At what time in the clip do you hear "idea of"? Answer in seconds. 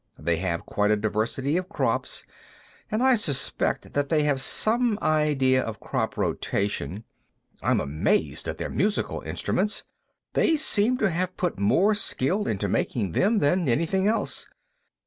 4.99-5.79